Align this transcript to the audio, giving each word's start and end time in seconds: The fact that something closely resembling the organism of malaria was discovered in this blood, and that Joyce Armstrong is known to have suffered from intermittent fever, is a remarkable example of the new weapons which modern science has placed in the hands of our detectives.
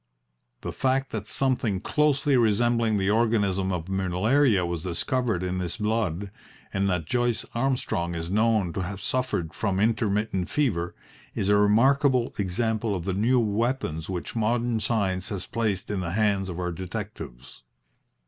The 0.61 0.71
fact 0.71 1.11
that 1.11 1.27
something 1.27 1.79
closely 1.79 2.35
resembling 2.35 2.97
the 2.97 3.11
organism 3.11 3.71
of 3.71 3.87
malaria 3.87 4.65
was 4.65 4.81
discovered 4.81 5.43
in 5.43 5.59
this 5.59 5.77
blood, 5.77 6.31
and 6.73 6.89
that 6.89 7.05
Joyce 7.05 7.45
Armstrong 7.53 8.15
is 8.15 8.31
known 8.31 8.73
to 8.73 8.81
have 8.81 8.99
suffered 8.99 9.53
from 9.53 9.79
intermittent 9.79 10.49
fever, 10.49 10.95
is 11.35 11.49
a 11.49 11.55
remarkable 11.55 12.33
example 12.39 12.95
of 12.95 13.05
the 13.05 13.13
new 13.13 13.39
weapons 13.39 14.09
which 14.09 14.35
modern 14.35 14.79
science 14.79 15.29
has 15.29 15.45
placed 15.45 15.91
in 15.91 15.99
the 15.99 16.13
hands 16.13 16.49
of 16.49 16.57
our 16.57 16.71
detectives. 16.71 17.61